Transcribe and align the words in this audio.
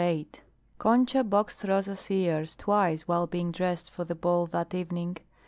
VIII 0.01 0.31
Concha 0.79 1.23
boxed 1.23 1.63
Rosa's 1.63 2.09
ears 2.09 2.55
twice 2.55 3.07
while 3.07 3.27
being 3.27 3.51
dressed 3.51 3.91
for 3.91 4.03
the 4.03 4.15
ball 4.15 4.47
that 4.47 4.73
evening. 4.73 5.17